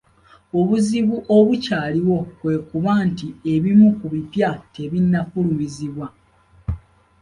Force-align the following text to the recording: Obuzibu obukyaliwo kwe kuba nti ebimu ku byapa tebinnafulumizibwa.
Obuzibu 0.59 1.15
obukyaliwo 1.37 2.19
kwe 2.39 2.55
kuba 2.67 2.93
nti 3.09 3.27
ebimu 3.53 3.87
ku 3.99 4.05
byapa 4.27 4.65
tebinnafulumizibwa. 4.75 6.07